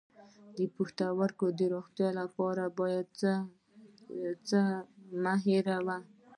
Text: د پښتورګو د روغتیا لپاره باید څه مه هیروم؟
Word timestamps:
د 0.57 0.59
پښتورګو 0.75 1.47
د 1.59 1.61
روغتیا 1.73 2.09
لپاره 2.19 2.63
باید 2.79 3.07
څه 4.49 4.61
مه 5.23 5.33
هیروم؟ 5.45 6.03